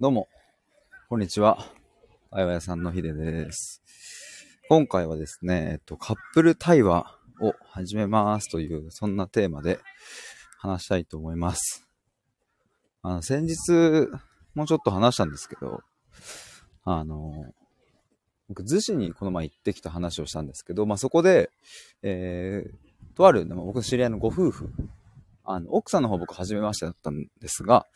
[0.00, 0.28] どうも、
[1.10, 1.58] こんにちは。
[2.30, 3.82] あやわやさんのひでです。
[4.70, 9.78] 今回はですね、えっと、カップル対話を始めますという、そんなテーマで
[10.56, 11.86] 話したいと思います。
[13.02, 14.08] あの、先日、
[14.54, 15.82] もうちょっと話したんですけど、
[16.84, 17.52] あの、
[18.48, 21.50] 僕、逗子にこの前行ってきた話をしたんですけど、まあ、そこで、
[22.02, 24.70] えー、とある、僕の知り合いのご夫婦、
[25.44, 27.86] あの、奥さんの方僕初めましてだったんですが、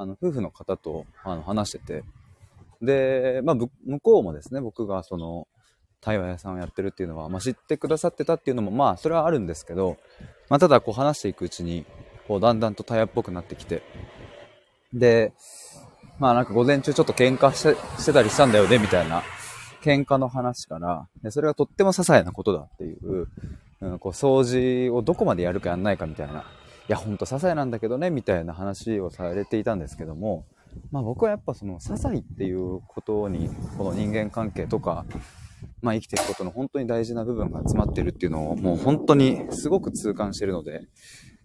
[0.00, 2.04] あの、夫婦の方とあの話してて、
[2.80, 3.68] で、まあ、向
[4.00, 5.46] こうもですね、僕がその、
[6.00, 9.98] 対話屋さんをやってるっていうのは、まあ、知ってくださってたっていうのも、まあ、それはあるんですけど、
[10.48, 11.84] まあ、ただ、こう話していくうちに、
[12.26, 13.82] こう、だんだんと対話っぽくなってきて、
[14.94, 15.34] で、
[16.18, 19.22] まあ、なんか午前中ちょっと喧嘩してしてたりしたんだよね、みたいな、
[19.82, 23.28] 喧嘩の話から、でそれがとっても些細なことだっていう、
[23.82, 26.46] うん、こう、掃除をどこまでやるかやんないかみたいな、
[26.88, 30.46] や、ほんと些細なんだけどね、みたいな話をされていたんですけども、
[30.90, 35.04] まあ僕はやっぱその些細っていうことに、この人間関係とか、
[35.82, 40.82] まあ生きていくことの本当に大事な部分が詰まってるっていうのをもう本当にすごく痛感してるので、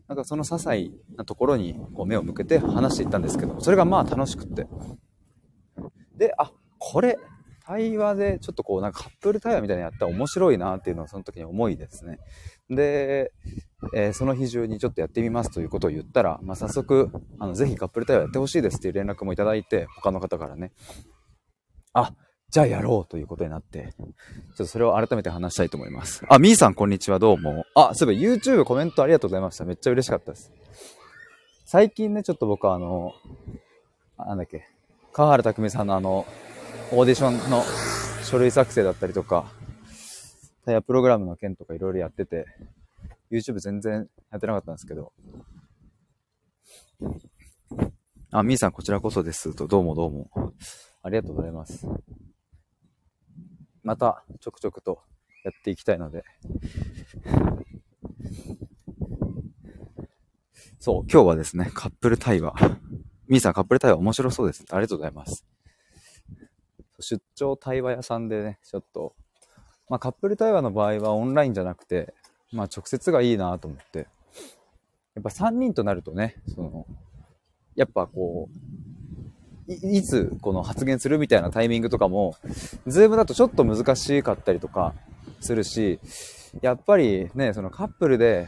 [0.08, 4.68] なんかその些細なところにこう目を向けて話していったんですけど、それがまあ楽しくって。
[6.18, 7.18] で、あ、これ、
[7.66, 12.20] 対話でちょっとこうなんかカップル対話みたいなのやったら面白いなっていうのをその時に思いですね。
[12.70, 13.32] で、
[13.94, 20.72] えーその日中にちょっとやってみますということを言ったら、まあ、早速、あの、ぜひカップル対話やってほしいですっていう連絡もいただいて、他の方からね。
[21.94, 22.14] あ、
[22.50, 24.14] じゃあやろうということになって、ちょっ
[24.58, 26.24] とそれを改めて話したいと思います。
[26.30, 27.66] あ、みーさんこんにちは、どうも。
[27.76, 29.66] あ、そういえば YouTube コメントありがとうございました。
[29.66, 30.52] めっちゃ嬉しかったです。
[31.66, 33.14] 最近ね、ちょっと僕はあの、
[34.18, 34.68] なんだっけ、
[35.12, 36.26] 川原拓実さんのあの、
[36.92, 37.64] オーディションの
[38.24, 39.52] 書類作成だったりとか、
[40.66, 42.48] タイヤプログラムの件とかいろいろやってて、
[43.32, 45.14] YouTube 全然やってなかったんですけど。
[48.32, 49.54] あ、みーさんこちらこそです。
[49.54, 50.32] と、どうもどうも。
[51.04, 51.88] ありがとうございます。
[53.84, 55.04] また、ちょくちょくと
[55.44, 56.24] やっていきたいので。
[60.80, 62.56] そう、今日はですね、カップル対話。
[63.28, 64.66] みーさんカップル対話面白そうです。
[64.72, 65.46] ありがとうございます。
[67.00, 69.16] 出張対話屋さんでね、ちょっと、
[69.90, 72.14] まあカップル対話の場合はオンラインじゃなくて、
[72.52, 74.08] まあ直接がいいなと思って。
[75.16, 76.86] やっぱ3人となるとね、その、
[77.76, 78.50] やっぱこ
[79.68, 82.36] う、いつこの発言するみたいなタイミングとかも、
[82.86, 84.94] ズームだとちょっと難しかったりとか
[85.40, 86.00] するし、
[86.62, 88.48] やっぱりね、そのカップルで、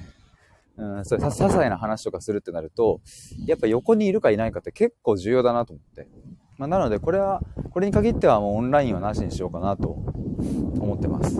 [0.76, 3.02] うん、そういう些細な話とかするってなると、
[3.46, 6.08] やっぱ横にいるかいないかって結構重要だなと思って。
[6.58, 10.04] まあ、なので、これは、これに限ってはもうオンラインはなしにしようかなと
[10.38, 11.40] 思ってます。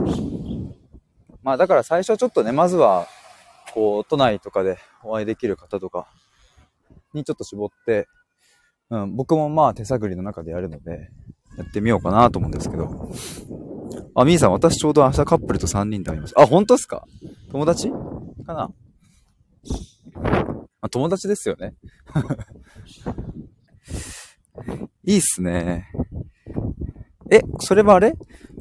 [1.44, 3.08] まあだから最初はちょっとね、まずは、
[3.74, 6.08] こう、都内とかでお会いできる方とか
[7.14, 8.08] にちょっと絞って、
[8.90, 11.10] うん、僕もまあ手探りの中でやるので、
[11.58, 13.12] やってみようかなと思うんですけど。
[14.16, 16.34] あ、みーさん、私ちょうど明日カップルと3人で会います。
[16.38, 17.06] あ、本当ですか？
[17.52, 17.90] 友達？
[18.46, 18.72] かな？
[20.82, 21.74] あ、友達ですよね。
[25.04, 25.90] いいっすね。
[27.30, 28.14] え、それはあれ？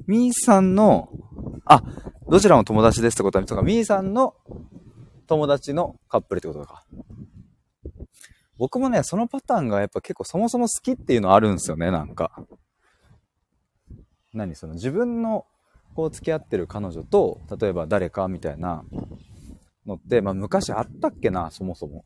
[0.06, 1.08] みーさんの、
[1.64, 1.82] あ、
[2.28, 4.34] どちらも友達ですってことは、とか、みーさんの
[5.26, 6.84] 友達のカップルってことか。
[8.58, 12.46] 僕もね、そのパターンがやっぱ結構そもそも好きっていうのあるんですよね、なんか。
[14.32, 14.54] 何？
[14.54, 15.46] その自分の
[15.94, 18.84] こう付き合ってる彼女と、例えば誰かみたいな
[19.86, 22.04] のって、まあ昔あったっけな、そもそも。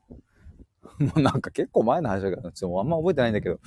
[0.98, 3.60] もうなんか結構前の話だから、ちょっとあんま覚えてないんだけど。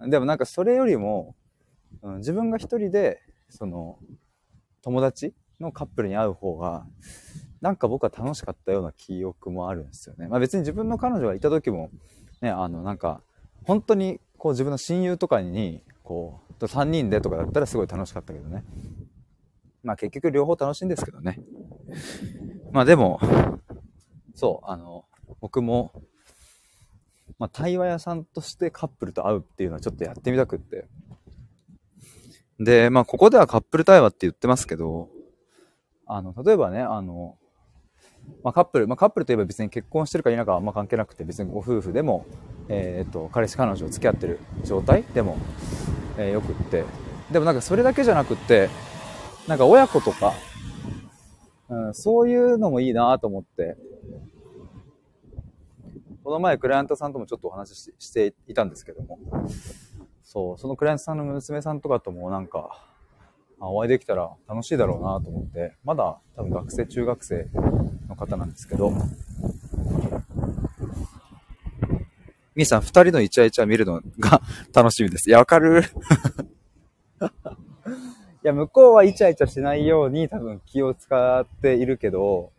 [0.00, 1.34] でもなんかそれよりも、
[2.04, 3.98] うん、自分が一人で、その、
[4.82, 6.86] 友達のカップルに会う方が、
[7.62, 10.28] なんか僕は楽しかったような記憶もあるんですよね。
[10.28, 11.90] まあ別に自分の彼女がいた時も、
[12.42, 13.22] ね、あのなんか、
[13.64, 18.64] 本当にこう自分の親友とかに、こう、3人でとかだったらすごい楽しかったけどね。
[19.82, 21.40] まあ結局両方楽しいんですけどね。
[22.70, 23.18] まあでも、
[24.34, 25.06] そう、あの、
[25.40, 25.92] 僕も、
[27.38, 30.86] まあ対話屋さんとしてカップルと会うっていうのはちょっとやってみたくって。
[32.64, 35.08] で、まあここではカップル対話って言ってますけど、
[36.06, 37.36] あの、例えばね、あの、
[38.42, 42.26] まあ、カップル、まあ、カップルといえば別に結婚してるか否かはあんま関係なくて、別にご夫婦でも、
[42.68, 45.36] えーっと、彼氏彼女を付き合ってる状態でも、
[46.18, 46.84] えーよくって。
[47.30, 48.68] でもなんかそれだけじゃなくって、
[49.48, 50.32] なんか親子とか、
[51.68, 53.76] うん、そういうのもいいなと思って、
[56.22, 59.18] この前クライアントさんともちょっとお話ししていたんですけども、
[60.34, 62.84] そう、そのクライアントさんの娘さんとかともなんか、
[63.60, 67.48] お会いできたら楽しいだろうなと思って、まだ多分学生、中学生
[68.08, 68.92] の方なんですけど、
[72.56, 74.42] みーさん、二人のイチャイチャ見るのが
[74.74, 75.30] 楽しみです。
[75.30, 75.86] いや、わかる い
[78.42, 82.50] や、向こうはイチャイチャしないように多分気を使っているけど、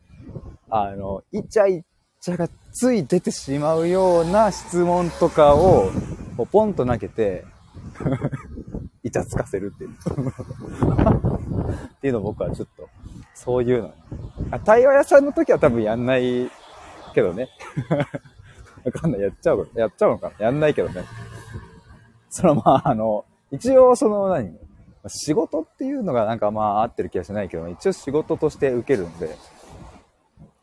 [0.69, 1.83] あの、イチャイ
[2.21, 5.91] チャがつい出てしまうような質問とかを、
[6.51, 7.43] ポンと投げて、
[9.03, 9.91] イチャつかせるっていう。
[9.95, 9.95] っ
[12.01, 12.89] ていうの僕はちょっと、
[13.33, 13.93] そういうの。
[14.51, 16.49] あ、対話屋さんの時は多分やんない
[17.13, 17.49] けどね。
[18.83, 19.21] わかんない。
[19.21, 21.03] やっちゃう、やっちゃうのかなやんないけどね。
[22.29, 24.57] そのまあ、あの、一応その何？
[25.07, 29.35] 仕事っていうのがなんかまあ合ってる気がしないけど、一応仕事として受けるんで。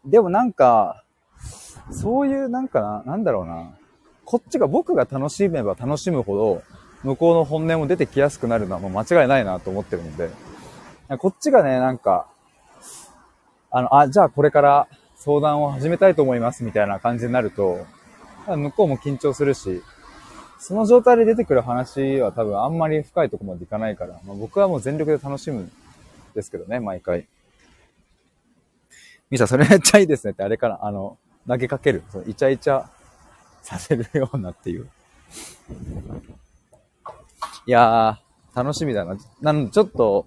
[0.04, 1.04] でもなんか、
[1.90, 3.76] そういうなんかな、なんだろうな。
[4.24, 6.62] こっちが僕が楽しめば楽しむほど、
[7.02, 10.30] 向こうの本音も出てきやすくなるのはもう間違いないなと思ってるので、
[11.18, 12.26] こっちがね、なんか、
[13.70, 17.86] あの、あ、じゃあこれから相談を始めたいと思いますみたいな感じになると、
[18.46, 19.82] 向こうも緊張するし、
[20.58, 25.72] その状態で出てくる話は多分あんまり深いとこまでいかないから、まあ、僕はもう全力で楽しむん
[26.34, 27.26] ですけどね、毎回。
[29.28, 32.02] ミサ、それめっちゃいいですねってあれから、あの、投げかける。
[32.10, 32.86] そのイチャイチャ
[33.62, 34.88] させるようなっていう。
[37.64, 39.16] いやー、楽しみだな。
[39.40, 40.26] なので、ちょっと、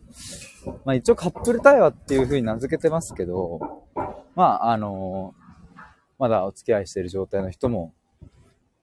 [0.86, 3.84] まあ一応カップル対話っていう風に名付けてますけど、
[4.36, 5.82] まああのー、
[6.18, 7.94] まだお付き合いしている状態の人も、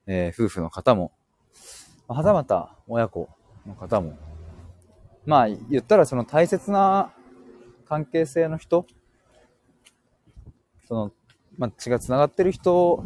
[0.06, 1.12] えー、夫婦の方も、
[2.08, 3.28] はたまた親子
[3.66, 4.18] の方も、
[5.24, 7.10] まあ言ったらその大切な
[7.88, 8.86] 関係性の人、
[10.88, 11.12] その、
[11.56, 13.02] まあ、血が繋がってる人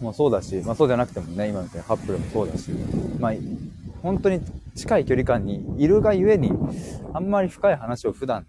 [0.00, 2.72] もそうだし、まあそうじゃなくてもね、今みたいなカップルもそうだし、
[3.20, 3.32] まあ
[4.02, 4.40] 本当に
[4.74, 6.52] 近い距離感にいるがゆえに、
[7.12, 8.46] あんまり深い話を普段、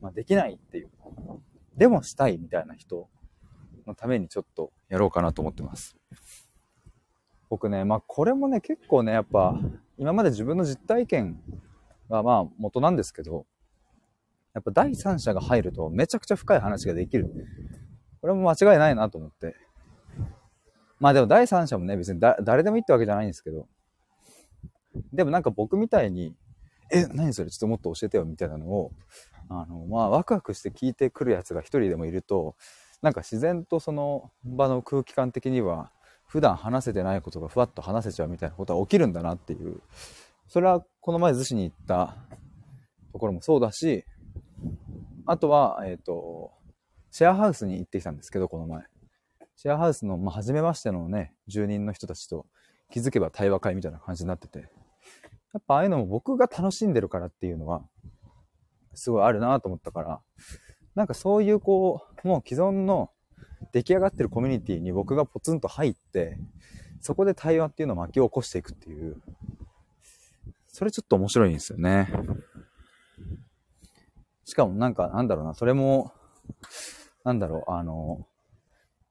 [0.00, 0.90] まあ、できないっていう。
[1.76, 3.08] でもしたいみたいな人
[3.86, 5.96] のためにちょっとやろうかなと思ってます。
[7.48, 9.58] 僕ね、まあこれもね、結構ね、やっぱ、
[9.96, 11.40] 今まで自分の実体験
[12.10, 13.46] がまあ元なんですけど、
[14.54, 17.30] やっぱ第三者が入るとめちゃくちゃ深い話ができる。
[18.20, 19.54] これも間違いないなと思って。
[20.98, 23.68] まあでも第三者もね、別に誰でもいいってわけじゃないんですけど、
[25.12, 26.34] でもなんか僕みたいに、
[26.90, 28.92] え、何それちょっともっと教えてよみたいなのを、
[29.48, 32.56] あの、まあ、ワクワクして聞いてくるやつが一人でもいると、
[33.02, 35.92] なんか自然とその場の空気感的には、
[36.26, 39.80] 普段話せてないことがふわっと話せちゃうみたいなことは起きるんだなっていう。
[40.46, 42.16] それはこの前逗子に行った
[43.12, 44.04] ところもそうだし、
[45.24, 46.52] あとは、えっ、ー、と、
[47.10, 48.84] シェアハウスに行ってきたんですけど、この前。
[49.56, 52.46] シェアハウスの、まあ、初めましてのね、住人の人たちと
[52.90, 54.64] 気づけば対話会みたいな感じになってて、や
[55.58, 57.82] っぱああいうのも僕が楽しんでるからっていうのは、
[58.94, 60.20] すごいあるなと思ったから、
[60.94, 63.10] なんかそういうこう、もう既存の
[63.72, 66.38] 出来上がってるコミュニティに僕がポツンと入って、
[67.00, 69.16] そこで対話っていうのを巻き起こしていくっていう、
[70.66, 72.08] それちょっと面白いんですよね。
[74.44, 76.12] しかもなんか、なんだろうな、それも、
[77.24, 78.26] なんだろう、あの、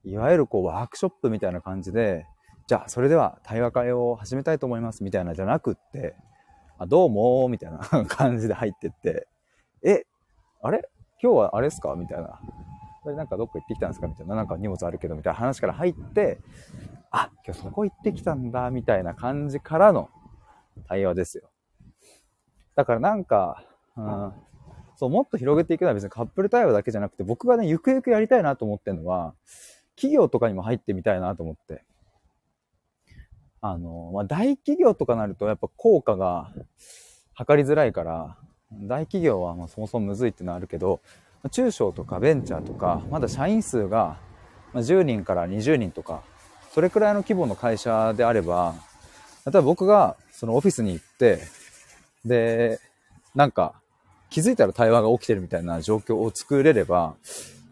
[0.03, 2.25] いわゆるこうワークショップみたいな感じで、
[2.67, 6.15] じゃあそれでは対話会を始めたいと思いますみたいなじゃなくって、
[6.77, 9.27] あどうもみたいな 感じで入ってって、
[9.83, 10.03] え、
[10.61, 10.89] あれ？
[11.23, 11.95] 今日はあれっすか？
[11.95, 12.41] みたいな。
[13.03, 14.07] それなんかどっか行ってきたんですか？
[14.07, 14.35] みたいな。
[14.35, 16.39] なんか荷物あるけどみたいな話から入って、
[17.09, 20.09] あ、今日そこ行ってきたんだみたいな感じからの
[20.89, 21.49] 対話ですよ。
[22.75, 23.63] だからなんか、
[23.95, 24.33] うん、
[24.97, 29.33] そう、もっと広げていくのは別にカップル対話だけじゃなくて、僕がね、ゆくゆくやりたいなと思ってるのは、
[29.95, 31.85] 企業とかにも入ってみたいなと思って。
[33.71, 36.52] あの、まあ、大企業とかなるとやっぱ効果が
[37.33, 38.38] 測りづらいから、
[38.71, 41.00] 大企業はまそもそもむずいっていうのはあるけど、
[41.52, 44.18] 中小とかベンチャーとか、まだ社員数が
[44.74, 46.24] 10人から20人とか、
[46.74, 48.76] それくらいの規模の会社であれば、
[49.45, 51.40] 例えば僕がそのオフィスに行って、
[52.26, 52.80] で、
[53.36, 53.76] なんか
[54.30, 57.16] 気づいたら対話が起きてるみたいな状況を作れれば、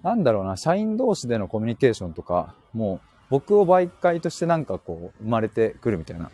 [0.04, 6.32] なんだろうな、社員同士でのコミュニケーションとか、もう僕を媒介としてなんかこう、生まれてくるみたいな。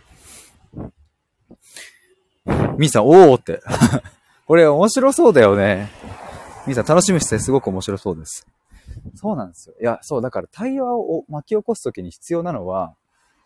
[2.78, 3.62] ミーさん、おーって。
[4.46, 5.90] これ面白そうだよね。
[6.68, 8.46] ミーさん、楽しみにしてすごく面白そうです。
[9.16, 9.76] そうなんですよ。
[9.80, 12.96] いや、そう、だから対話を巻き起こすときに必要なのは、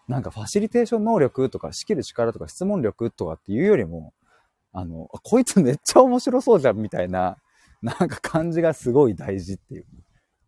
[0.08, 4.14] なんかファシリテーション能力とか仕切る力とか質問力とかっていうよりも、
[4.72, 7.38] あの、こいつめっちゃ面白そうじゃんみたいな、
[7.82, 9.86] なんか感じがすごい大事っていう。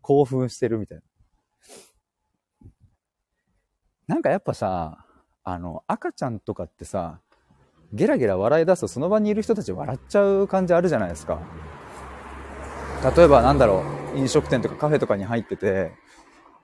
[0.02, 1.04] 興奮してるみたいな。
[4.08, 5.06] なんかやっぱさ、
[5.44, 7.20] あの、赤ちゃんとかってさ、
[7.94, 11.40] ゲラゲラ笑い出すとその場にいる人たち笑っちゃう感じあるじゃないですか。
[13.16, 13.84] 例えばなんだろ
[14.16, 15.92] う、飲食店とかカフェとかに入ってて、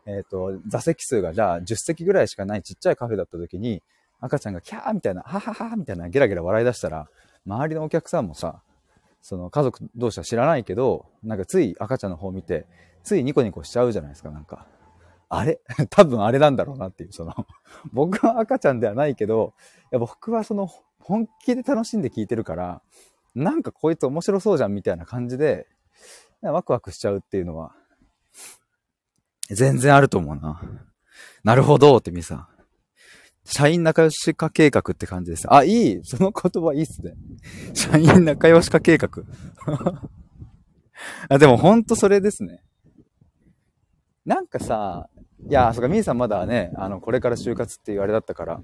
[0.05, 3.83] えっ、と、座席数がじゃあ10席ぐらいしかないちっちゃいカフェだった時に、
[4.19, 7.07] 赤ちゃんがキャーみたいな、はははみたいなゲラゲラ笑い出したら、
[7.45, 8.61] 周りのお客さんもさ、
[9.21, 12.65] その家族同士は知らないけど、なんかつい赤ちゃんの方を見て、
[13.03, 14.65] ついニコニコしちゃうじゃないですか、なんか。
[15.35, 15.59] あれ？
[15.89, 17.33] 多分あれなんだろうなっていう、その
[17.91, 19.53] 僕は赤ちゃんではないけど、
[19.85, 20.67] いや僕はその、
[20.99, 22.81] 本気で楽しんで聞いてるから、
[23.35, 25.67] なんかこいつ面白そうじゃんみたいな感じで、
[26.41, 27.75] ワクワクしちゃうっていうのは、
[29.49, 30.61] 全然あると思うな。
[31.43, 32.47] なるほどってみさ。
[33.45, 35.53] 社員仲良し化計画って感じです。
[35.53, 37.15] あ、いいその言葉いいっすね。
[37.73, 39.09] 社員仲良し化計画。
[41.27, 42.63] あでもほんとそれですね。
[44.25, 45.09] なんかさ、
[45.49, 48.61] いや、そっか、みーさんまだね、あの、これから就活っていうあれだったから、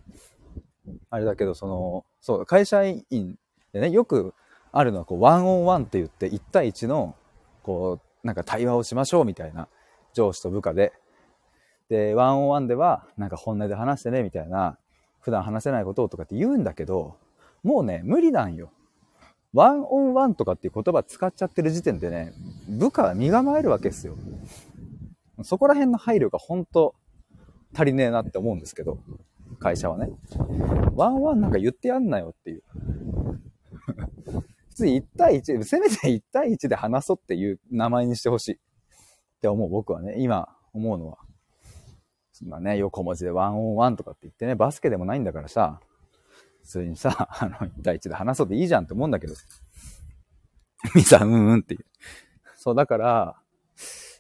[1.10, 3.04] あれだけど、その、そう、会社員
[3.74, 4.34] でね、よく
[4.72, 7.16] あるのは、こう、ワンオンワンって言って、1対1の、
[7.64, 9.68] こう、なんか対話をしましょうみたいな、
[10.14, 10.94] 上司と部下で。
[11.90, 14.78] で、ワンオンワンでは、なんか本音で話してね、みたいな、
[15.20, 17.18] 普段話せないことをとかって言うんだけど、
[17.64, 18.72] もうね、無理なんよ。
[19.54, 22.34] ワンオンワンとかっていう言葉使っちゃってる時点でね、
[22.70, 24.16] 部下は身構えるわけですよ。
[25.44, 26.96] そこら辺の配慮が本当
[27.74, 29.00] 足りねえなって思うんですけど、
[29.60, 30.10] 会社はね。
[30.96, 32.64] ワンワンなんか言ってやんなよっていう。
[34.70, 38.54] 普通1対1、せめて1対1で話そうっていう名前にしてほしい。
[38.54, 38.58] っ
[39.42, 41.18] て思う僕はね、今思うのは。
[42.32, 45.82] そんなね、横文字でワンオンワンとかって言ってね、バスケでもないんだからさ、
[46.64, 49.34] 普通にさ、 あの、1対1で話そうでいいじゃんって思うんだけど、
[50.96, 51.86] みさん、うんうんっていう。
[52.56, 53.42] そう、だから、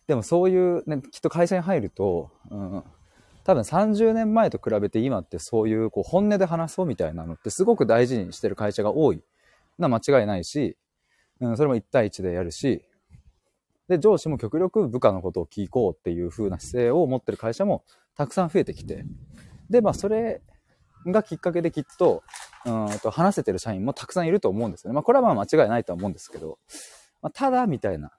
[0.10, 2.84] でもそういうね、きっと会社に入ると、うん、
[3.44, 9.22] 多分30年前と比べて今ってそういうこう本音で話そうみたいなのってすごく大事にしてる会社が多い。
[9.78, 10.78] な間違いないし、
[11.42, 12.84] うん、それも1対1でやるし、
[13.88, 17.84] で、上司も極力部下のことを聞こうっていう風な姿勢を持ってる会社も
[18.16, 19.06] たくさん増えてきて、
[19.70, 20.42] で、まあそれ
[21.06, 22.24] がきっかけできっと、
[22.66, 24.96] うんと話せてる社員もたくさんいると思うんですよね。
[24.96, 26.58] まあこれはまあ間違いないとは思うんですけど、
[27.22, 28.12] まあ、ただみたいな、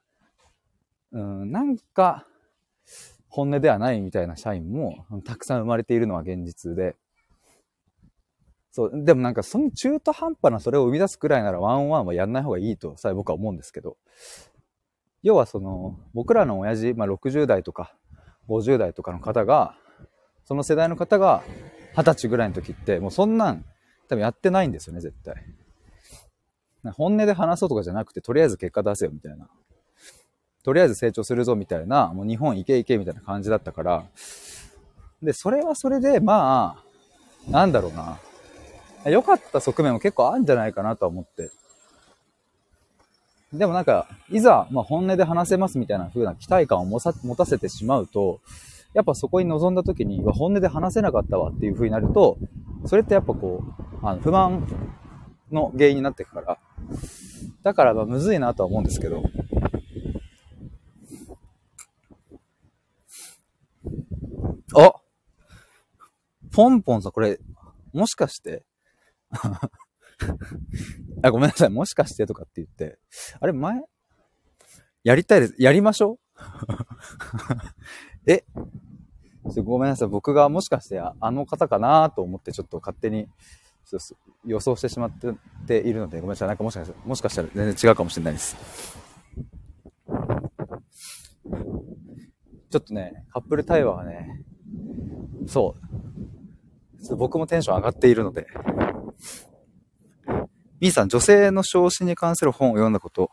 [1.13, 2.27] うん、なんか
[3.29, 6.97] 本音ではないみたいな社員もたくさん生まれているのは現実で、
[8.73, 13.97] そう、でもなんかその中途半端なそれを生み出すくらいならワンオンワンはやんない方がいいとさえ僕は思うんですけど、
[15.23, 17.95] 要はその、僕らの親父、まあ、60代とか
[18.49, 19.77] 50代とかの方が、
[20.45, 21.43] その世代の方が
[21.95, 23.65] 20歳ぐらいの時って、もうそんなん
[24.09, 25.35] 多分やってないんですよね、絶対。
[26.95, 29.49] 本音で話そうとかじゃなくて、とりあえず結果出せよみたいな。
[30.63, 34.05] とりあえず成長するぞみたいな、もう日本行け行けみたいな感じだったから、
[35.23, 36.77] で、それはそれで、ま
[37.49, 38.19] あ、なんだろうな。
[39.07, 41.51] 良かった側面も結構あるんじゃないかなとは思って。
[43.53, 47.13] でもなんか、いざ、まあ、本音で話せますみたいな風な期待感を持た
[47.47, 48.41] せてしまうと、
[48.93, 52.39] やっぱそこに臨んだ時に、本音で話せなかったわっていう風になると、
[52.87, 53.63] それってやっぱこ
[54.03, 54.67] う、あの不満
[55.51, 56.59] の原因になっていくから、
[57.63, 59.23] だからまあむずいなとは思うんですけど、
[64.77, 64.95] あ
[66.53, 67.39] ポンポンさん、これ、
[67.93, 68.65] もしかして？
[71.23, 71.71] あ、ごめんなさい。
[71.71, 72.99] もしかしてとかって言って。
[73.41, 73.83] あれ、前？
[75.05, 75.55] やりたいです。
[75.59, 76.19] やりましょう？
[78.31, 78.45] え？
[79.65, 80.09] ごめんなさい。
[80.09, 83.29] 僕がもしかしてあの方かなと思ってちょっと勝手に
[84.45, 85.11] 予想してしまっ
[85.67, 86.49] ているので、ごめんなさい。
[86.49, 88.57] なんかもしかしたら、もしかしたら全然違うかもしれないです。
[92.71, 94.45] ちょっとね、カップル対話はね、
[95.51, 95.75] そ
[97.11, 97.17] う。
[97.17, 98.47] 僕もテンション上がっているので、
[100.79, 103.33] B さん、女性の昇進に関する本を読んだこと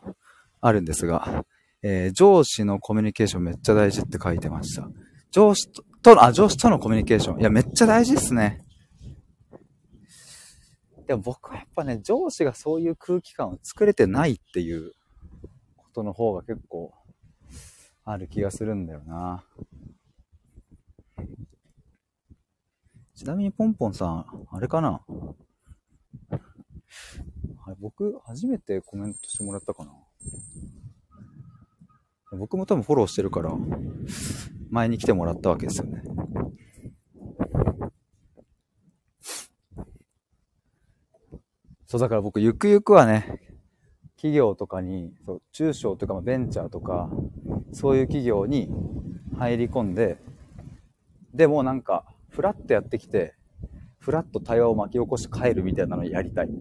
[0.60, 1.46] あるんですが、
[1.84, 4.90] えー、上司のコミュニケーションめっちゃ大事って書いてました。
[5.30, 5.70] 上司
[6.02, 7.40] と、あ、上司とのコミュニケーション。
[7.40, 8.64] いや、めっちゃ大事っすね。
[11.06, 14.94] でも僕はやっぱね、上司がそういう空気感を作れてないっていう
[15.76, 16.92] ことの方が結構
[18.06, 19.46] ある気がするんだよな。
[23.18, 25.02] ちなみにポンポンさん、あれかな？
[26.30, 29.92] はい、僕、初めてコメントしてもらったかな？
[32.38, 33.56] 僕も多分フォローしてるから、
[34.70, 36.04] 前に来てもらったわけですよね。
[41.88, 43.42] そう、だから僕、ゆくゆくはね、
[44.16, 47.10] 企業とかに、そう、中小というか、ベンチャーとか、
[47.74, 48.70] そういう企業に
[49.40, 50.20] 入り込んで、
[51.34, 52.06] でもなんか、
[52.38, 53.34] フラッとやってきて、
[53.98, 56.50] フラッと対話を巻き起こして帰るみたいなのやりたい。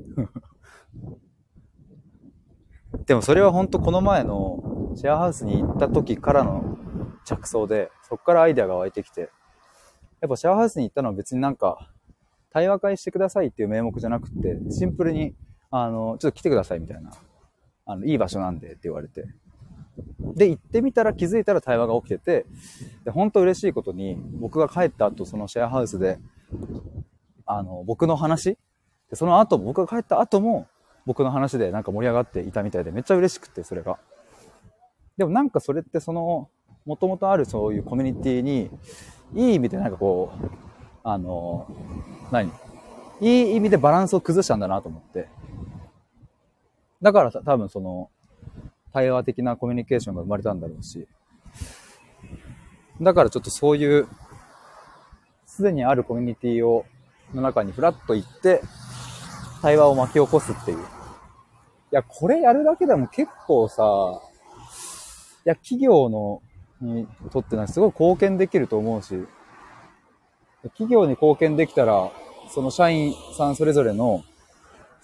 [3.04, 6.78] でもそれは本当この前のシェアハウスに行った時からの
[7.26, 9.28] 着想で、そこからアイデアが湧いてきて、
[10.22, 11.92] やっぱシェアハウスに行ったのは別になんか、
[12.48, 15.36] 対話会してくださいっていう名目じゃなくて、シンプルに、
[15.70, 17.10] あの、ちょっと来てくださいみたいな、
[17.84, 19.26] あの、いい場所なんでって言われて。
[20.34, 22.46] で、行ってみたら気づいたら対話が起きてて、
[23.04, 26.18] で、本当嬉しいことに、僕が帰った後、そのシェアハウスで、
[27.46, 28.58] あの、僕の話
[29.10, 30.66] で、その後、僕が帰った後も、
[31.06, 33.98] 僕の話でなんか盛り上がっていたみたいで、めっちゃ嬉しくて、それが。
[35.16, 36.50] でもなんかそれってその、
[36.84, 38.70] もともとあるそういうコミュニティに、
[39.34, 40.46] いい意味でなんかこう、
[41.04, 41.66] あの、
[42.30, 42.50] 何
[43.20, 45.28] いい意味でバランスを崩したんだなと思って。
[47.00, 48.10] だから、多分その、
[48.96, 51.06] 対話的なコミュニケーションが生まれたんだろうし。
[52.98, 54.08] だからちょっとそういう、
[55.44, 56.86] すでにあるコミュニティを、
[57.34, 58.62] の中にフラッと行って、
[59.60, 60.78] 対話を巻き起こすっていう。
[60.78, 60.80] い
[61.90, 63.82] や、これやるだけでも結構さ、
[65.44, 66.40] いや、企業の、
[66.80, 69.26] にとってはすごい貢献できると思うし、
[70.70, 72.10] 企業に貢献できたら、
[72.48, 74.24] その社員さんそれぞれの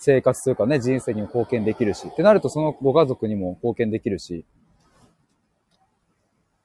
[0.04, 4.44] 生活というかね、人生にも貢献できるし、ってなるとそのご家族にも貢献できるし、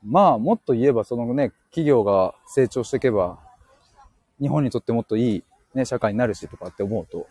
[0.04, 3.38] まあ、もっと言えばそのね、企業が成長していけば、
[4.42, 5.44] 日本にとってもっといい
[5.76, 7.28] ね、社会になるしとかって思うと、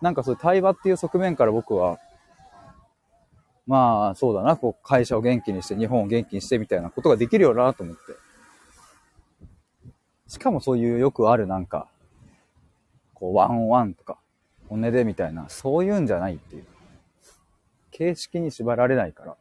[0.00, 2.00] なんかそういう対話っていう側面から僕は、
[3.68, 8.00] まあ、そうだな、こう、会社を元気にして、日本を元気にしてみたいなことができるよなと思って。
[10.26, 11.86] しかもそういうよくあるなんか、
[13.14, 14.18] こう、ワンオンワンとか、
[14.70, 16.64] 骨でみたいな、そういうんじゃないっていう。
[17.90, 19.36] 形式に縛られないから。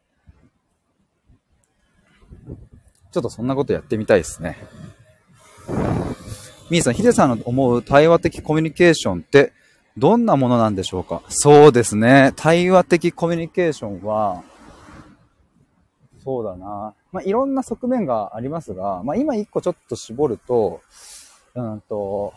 [3.12, 4.57] ちょっとそんなことやってみたいですね。
[6.71, 9.53] みーさん、ヒデさんの思う対話的コミュニケーションって
[9.98, 11.21] どんなものなんでしょうか？
[11.29, 12.33] そうですね。
[12.36, 14.43] 対話的コミュニケーションは、
[16.24, 16.93] そうだな。
[17.12, 20.81] まあ、いろんな側面がありますが、まあ、今一個ちょっと絞ると、
[21.55, 22.33] うんと、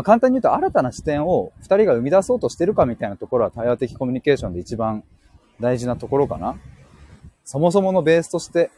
[0.00, 5.04] まあ、簡単に言うと新たな視点を二人が生み出そうとしてるかみたいなところは対話的コミュニケーションで一番
[5.60, 6.58] 大事なところかな。
[7.44, 8.70] そもそものベースとして、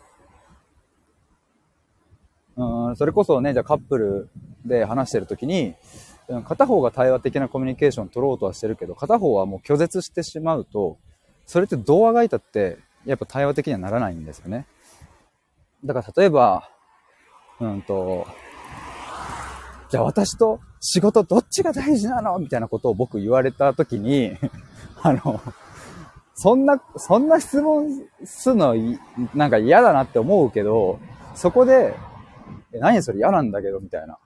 [2.56, 4.30] うん、それこそね、じゃあカップル
[4.66, 5.76] で話してるときに、
[6.44, 10.98] 片方が対話的なコミュニケーションを取ろうとはしてるけど、片方はもう拒絶してしまうと、
[11.46, 14.66] それってどうあがいたって、やっぱ対話的にはならないんですよね。
[15.84, 16.68] だから例えば、
[17.60, 18.26] うんと、
[19.88, 22.38] じゃあ私と仕事どっちが大事なの？
[22.40, 24.36] みたいなことを僕言われた時に
[25.00, 25.40] あの、
[26.34, 27.88] そんな、そんな質問
[28.24, 28.74] すの、
[29.32, 30.98] なんか嫌だなって思うけど、
[31.36, 31.94] そこで、
[32.72, 34.18] え、何それ嫌なんだけど、みたいな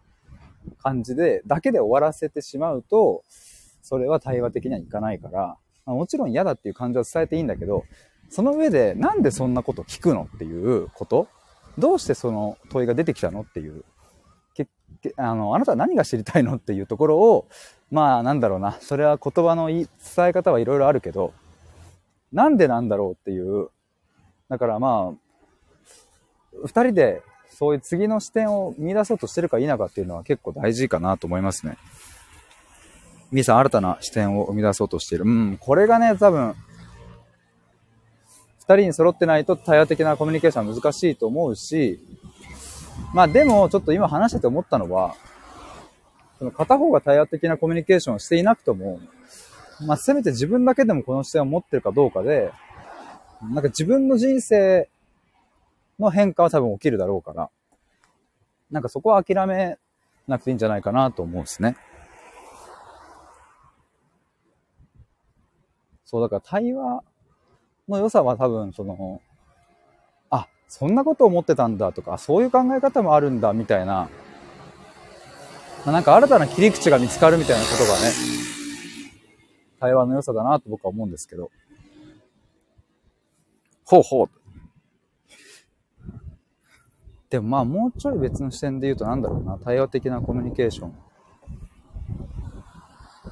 [0.83, 3.23] 感じで、だけで終わらせてしまうと、
[3.83, 7.85] それは対話的にはいかないから、ま、もちろん嫌だっていう感情を伝えていいんだけど、
[8.31, 11.29] その上で、なんでそんなこと聞くのっていうこと？
[11.79, 13.85] どうしてその問いが出てきたのっていう。
[15.11, 17.47] けあの、あなたは何が知りたいのっていうところを、
[17.91, 18.79] まあなんだろうな。
[18.81, 19.89] それは言葉の伝
[20.19, 21.33] え方はいろいろあるけど、
[22.33, 23.69] なんでなんだろうっていう。
[24.49, 25.17] だからまあ、
[26.65, 31.79] 二人でそういう次の視点を見出そうとしてるか否かっていうのは結構大事かなと思いますね。
[33.33, 35.25] みーさん、新たな視点を生み出そうとしている。
[35.25, 36.55] うん、これがね、多分、
[38.59, 42.01] 二人に揃ってないと対話的なコミュニケーションは難しいと思うし、
[43.15, 45.15] まあでも、ちょっと今話してて思ったのは、
[46.39, 49.01] その片方が対話的なコミュニケーションをしていなくとも、
[49.87, 52.53] まあせめて自分だけでもこの視点を持ってるかどうかで、
[53.43, 54.89] なんか自分の人生
[55.99, 57.51] の変化は多分起きるだろうから、
[58.71, 59.79] なんかそこは諦め
[60.27, 61.77] なくていいんじゃないかなと思うんですね。
[66.05, 67.03] そう、だから対話
[67.89, 69.21] の良さは多分その、
[70.69, 74.09] そんなこと思ってたんだとか、そういう考え方もあるんだみたいな、
[75.85, 78.13] なんか新たな切り口が見つかるみたいなことがね、
[79.79, 81.51] 対話の良さだなと僕は思うんですけど。
[83.85, 84.31] ほうほう。
[87.31, 90.95] でもまあもうちょい別の視点で言うとなんだろうな、対話的なコミュニケーション。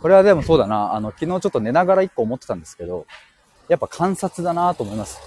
[0.01, 3.07] これはでもそうだな、あの、昨日ちょっと寝ながら一個思ってたんですけど、
[3.69, 5.19] やっぱ観察だなと思います。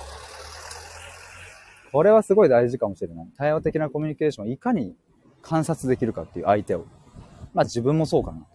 [1.91, 3.28] これはすごい大事かもしれない。
[3.38, 4.95] 対話的なコミュニケーションをいかに
[5.41, 6.86] 観察できるかっていう相手を。
[7.54, 8.45] まあ自分もそうかな。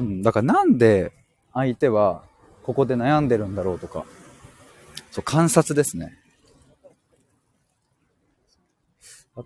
[0.00, 1.12] うん、だからなんで
[1.52, 2.22] 相手は
[2.62, 4.04] ここで悩んでるんだろうとか、
[5.10, 6.18] そう、観察ですね。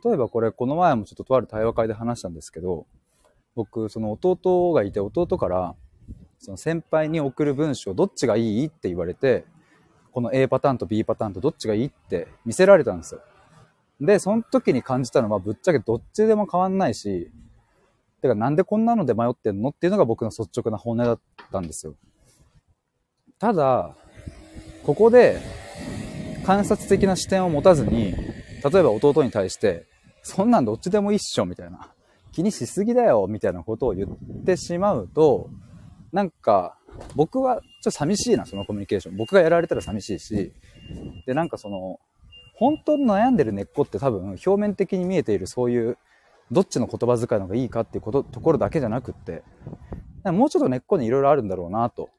[0.05, 2.87] 例えばこれ、この前もちょっととある対話会で話したんですけど、
[3.55, 5.75] 僕、その弟がいて、弟から、
[6.43, 9.45] その先輩に送る文章どっちがいいって言われて、
[10.11, 13.21] この A パターンと B パターンとどっちがいいって見せられたんですよ。
[14.01, 17.31] で、その時に感じたのはぶっちゃけどっちでも変わんないし、
[18.23, 21.21] てかなんでこんなので迷ってんのっていうのが僕の率直な本音だっ
[21.53, 21.95] たんですよ。
[23.39, 23.95] ただ、
[24.83, 25.41] ここで
[26.45, 28.15] 観察的な視点を持たずに、
[28.69, 29.87] 例えば弟に対して、
[30.25, 31.93] そんなんどっちでもいいっしょみたいな。
[32.33, 35.51] 気にしすぎだよみたいなことを言ってしまうと、
[36.13, 36.79] なんか、
[37.17, 39.17] 僕はちょっと寂しいな、そのコミュニケーション。
[39.17, 40.53] 僕がやられたら寂しいし、
[41.27, 41.99] で、なんかその、
[42.55, 45.99] 本当に悩んでる根っこって多分表面的に見えているそういう、
[46.51, 49.43] どっちの言葉遣いの方がいいかっていうこと、ところだけじゃなくって、
[50.25, 52.11] もうちょっと根っこにいろいろあるんだろうな、と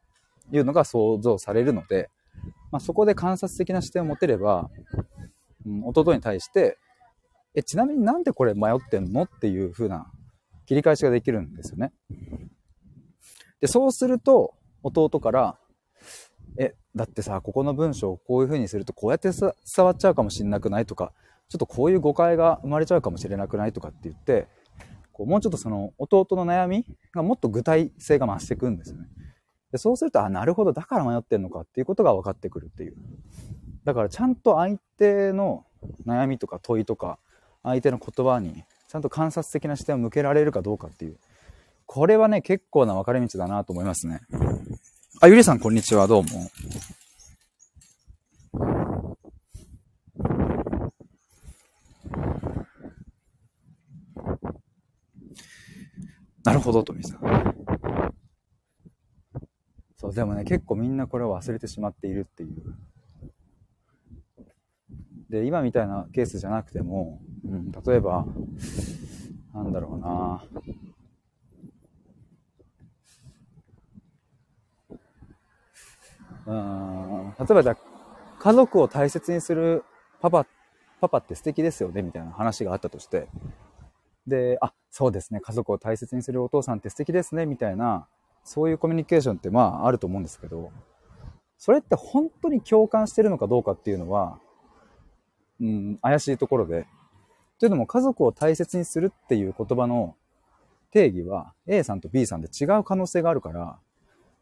[0.52, 2.10] いうのが想像されるので、
[2.72, 4.72] まあ、そこで観察的な視点を持てれば、
[5.66, 6.80] うん、弟に対して、
[7.54, 9.24] え、ちなみになんでこれ迷ってんの？
[9.24, 10.12] っていう風な
[10.66, 11.94] 切り返しができるんですよね。
[13.64, 15.58] で、そうすると、弟から、
[16.58, 21.14] え、だってさ、ここの文章をこういう風にするとこうやって伝わっちゃうかもしんなくないとか、
[21.48, 24.48] ちょっとこういう誤解が生まれちゃうかもしれなくないとかって言って、
[25.14, 29.08] こうもうちょっとその弟の悩みがもっと具体性が増していくんですよね。
[29.72, 32.98] でそうすると、あ、なるほど、だから迷ってんのかっていうことが分かってくるっていう。
[33.86, 35.66] だからちゃんと相手の
[36.06, 37.18] 悩みとか問いとか、
[37.64, 41.18] 相手の言葉にちゃんと観察的な視点を向けられるかどうかっていう。
[41.86, 44.22] これはね、結構な分かれ道だなと思いますね。
[45.22, 46.08] あ、ゆりさん、こんにちは。
[46.08, 46.30] どうも。
[56.44, 57.56] なるほど、とみさん。
[59.96, 62.76] そう、でもね、結構みんなこれを忘れてしまっているっていう。
[65.30, 68.26] で、今みたいなケースじゃなくても、うん、例えば、
[69.54, 70.44] なんだろうな
[76.46, 77.78] うん例えばじゃ
[78.40, 79.84] 家族を大切にする
[80.22, 80.46] パパ、
[81.00, 83.28] パパって素敵ですよねみたいな話があったとして、
[84.28, 88.08] で、あ、そうですね、家族を大切にするお父さんって素敵ですねみたいな、
[88.44, 90.72] そういうコミュニケーションってまああると思うんですけど、
[91.58, 94.40] それって本当に共感してるのかどうかっていうのは、
[95.62, 96.88] うん、怪しいところで。
[97.60, 100.16] というのも家族を大切にするっていう言葉の
[100.92, 103.80] 定義は A さんと B さんで違う可能性があるから、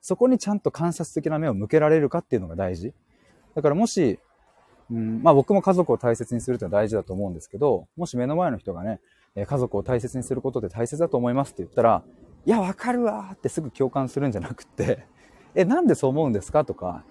[0.02, 2.94] そこにちゃんと観察的な目を向けられるかっていうのが大事。
[3.56, 4.20] だからもし、
[4.90, 9.00] うん、まあ僕も家族を大切にするってのは大事だと思うんですけど、もし目の前の人がね、
[9.36, 12.04] 家族を大切にすることで大切だと思いますって言ったら、
[12.46, 15.06] いや、わかるわーってすぐ共感するんじゃなくって、
[15.54, 17.06] え、なんでそう思うんですかとか、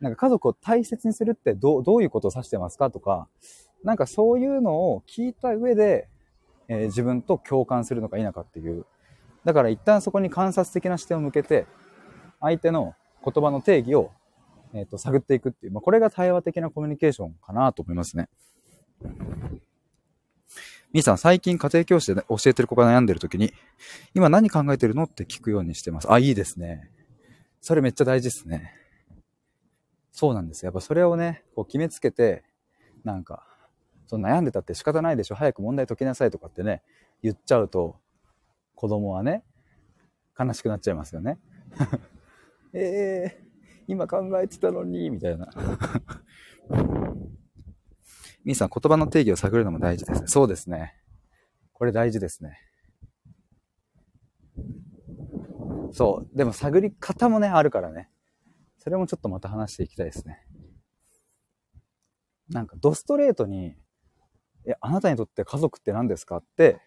[0.00, 3.28] なんか家族を大切にするってどうどういうことを指してますかとか、
[3.84, 6.08] なんかそういうのを聞いた上で、
[6.68, 8.86] えー、自分と共感するのか否かっていう。
[9.44, 11.66] だから一旦そこに観察的な視点を向けて、
[12.40, 14.10] 相手の言葉の定義を、
[14.72, 18.28] えーと、探っていくっていう、まあ、これが対話的なコミュニケーションかなと思いますね。
[20.92, 23.52] みーさん、最近家庭教師で教えてる子が悩んでる時に、
[24.14, 26.10] 今何考えてるのって聞くようにしてます。
[26.10, 26.90] あ、いいですね。
[27.60, 28.74] それめっちゃ大事ですね。
[30.10, 30.64] そうなんです。
[30.64, 32.42] やっぱそれをね、こう決めつけて、
[33.04, 33.46] なんか、
[34.06, 35.36] その悩んでたって仕方ないでしょ。
[35.36, 36.82] 早く問題解きなさいとかってね、
[37.22, 37.96] 言っちゃうと、
[38.74, 39.44] 子供はね、
[40.38, 41.38] 悲しくなっちゃいますよね。
[42.72, 45.50] ええー、今考えてたのに、みたいな。
[48.44, 50.26] みーさん、言葉の定義を探るのも大事ですね。
[50.28, 50.94] そうですね。
[51.72, 52.58] これ大事ですね。
[55.92, 56.36] そう。
[56.36, 58.10] でも探り方もね、あるからね。
[58.78, 60.46] それもちょっとまた話していきたいですね。
[62.48, 63.76] なんか、ドストレートに、
[64.66, 66.80] え、あなたにとって家族って何ですかって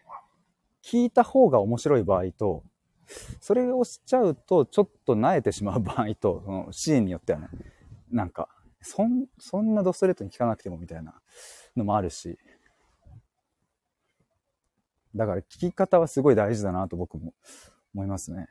[0.82, 2.64] 聞いた方が面白い場合と、
[3.40, 7.48] それをしちゃうと、ちょっと萎えてしまう場合と、 そのシーンによってはね、
[8.10, 8.48] なんか、
[8.80, 11.20] そん、そんなドストレートに聞かなくてもみたいな
[11.76, 12.38] のもあるし、
[15.14, 17.34] だから聞き方はすごい大事だなと僕も
[17.94, 18.48] 思いますね。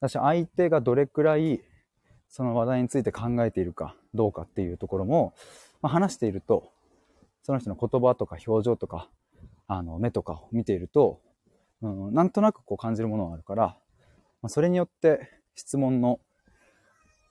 [0.00, 1.62] 私相手がどれくらい
[2.28, 5.34] その話題について考えているかどうかっていうところも、
[5.80, 6.72] まあ、話していると、
[7.44, 9.08] その人の言葉とか表情とか、
[9.68, 11.20] あの目とかを見ていると、
[11.82, 13.76] うん、なんとなくこう感じるものがあるから、
[14.42, 16.20] まあ、それによって質問の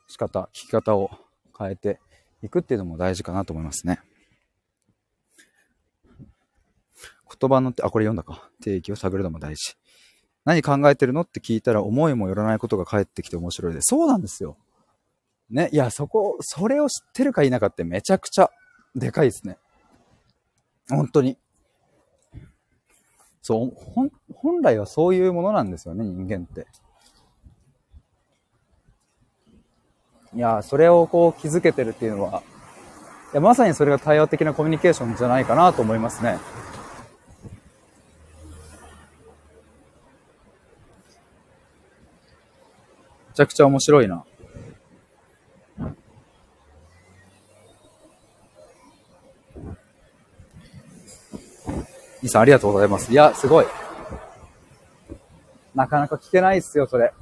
[0.08, 1.10] 仕方、聞き方を
[1.58, 2.00] 変えて
[2.42, 4.00] いくっていうのも大事かなと思いますね。
[7.40, 8.50] 言葉のって、あ、これ読んだか。
[8.62, 9.76] 定義を探るのも大事。
[10.46, 13.88] 何考えてるのって聞いたら思いもよらないことが返ってきて面白いです。
[13.88, 14.58] そうなんですよ。
[15.50, 15.70] ね。
[15.72, 18.50] いや、そこ、それを知ってるか否かってめちゃくちゃ
[18.96, 19.58] でかいですね。
[20.90, 21.38] 本当に。
[23.44, 26.66] そう、本、本来はそういうものなんですよね、人間って。
[30.34, 32.42] いや、それをこう気づけてるっていうのは、
[33.34, 36.40] いや、まさにそれが対話的なコミュニケーションじゃないかなと思いますね。
[43.28, 44.24] めちゃくちゃ面白いな。
[52.24, 53.12] イさんありがとうございます。
[53.12, 53.66] いや、すごい。
[55.76, 57.14] なかなか聞けないっすよ、それ。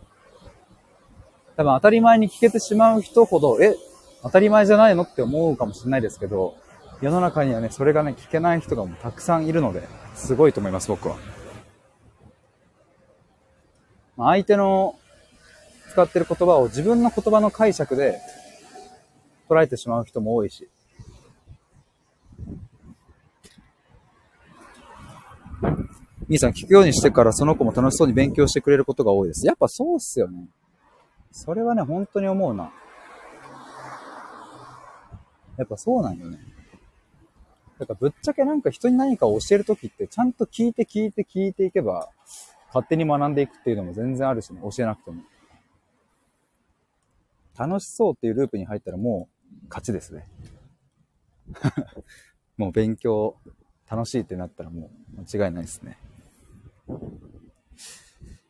[1.57, 3.75] 多分当たり前に聞けてしまう人ほど、え、
[4.21, 6.55] 当たり前じゃないのって思うかもしれないですけど、
[7.01, 9.81] 世の中にはね、それがね、聞けない人がもうたくさんいるので、
[10.13, 11.17] すごいと思います、僕は。
[14.17, 14.95] 相手の
[15.89, 18.19] 使ってる言葉を自分の言葉の解釈で
[19.49, 20.69] 捉えてしまう人も多いし。
[26.31, 29.45] 兄さん聞くようにしてからその子も楽しそうに勉強してくれることが多いです。
[29.45, 30.47] やっぱそうっすよね。
[31.29, 32.71] それはね、本当に思うな。
[35.57, 36.39] やっぱそうなんよね。
[37.79, 42.07] だからぶっちゃけなんか人に何かを教えるときってちゃんと聞いて聞いて聞いていけば
[42.67, 45.23] 勝手に学んでいくっていうのも全然あるしね、教えなくても。
[47.57, 49.27] 楽しそうっていうループに入ったらも
[49.65, 50.29] う勝ちですね。
[52.55, 53.35] もう勉強
[53.89, 55.97] 楽しいってなったらもう間違いないですね。
[56.91, 56.97] い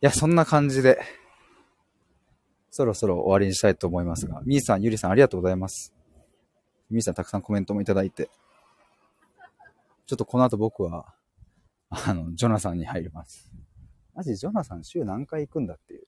[0.00, 1.00] や、そんな感じで、
[2.70, 5.94] そろそろ終わりにしたいと思いますが、みーさん、ゆりさんありがとうございます。
[6.90, 8.30] みーさんたくさんコメントもいただいて、
[10.06, 11.14] ちょっとこの後僕は、
[11.88, 13.50] あの、ジョナサンに入ります。
[14.14, 16.06] マジジョナサン週何回行くんだっていう。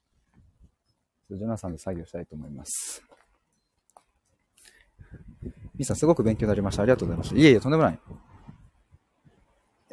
[1.30, 3.02] ジョナサンで作業したいと思います。
[5.74, 6.82] みーさんすごく勉強になりました。
[6.82, 7.36] ありがとうございました。
[7.36, 8.00] いえいえ、とんでもない。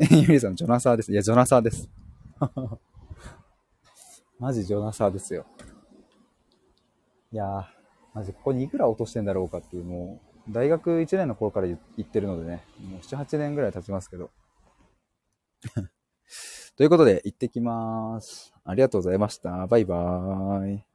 [0.10, 1.12] ゆりさん、ジョナサーです。
[1.12, 1.90] いや、ジョナサーです。
[4.40, 5.46] マジジョナサーですよ。
[7.32, 7.66] いやー、
[8.14, 14.32] マジここにいくら落としてんだろうかっていう、もう、大学1年の頃から言ってるのでね、もう7、8年ぐらい経ちますけど。
[16.76, 18.54] ということで、行ってきます。
[18.64, 19.68] ありがとうございました。
[19.68, 20.91] バイバーイ。